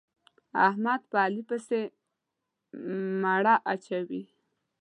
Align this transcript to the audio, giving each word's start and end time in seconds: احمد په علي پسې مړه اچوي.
احمد 0.67 1.01
په 1.09 1.17
علي 1.25 1.43
پسې 1.49 1.79
مړه 3.21 3.55
اچوي. 3.71 4.23